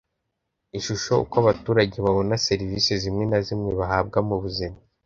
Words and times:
Ishusho 0.77 1.11
uko 1.23 1.35
abaturage 1.43 1.97
babona 2.05 2.41
serivisi 2.47 2.91
zimwe 3.01 3.23
na 3.31 3.39
zimwe 3.45 3.71
bahabwa 3.79 4.19
mu 4.27 4.35
buzima 4.43 4.77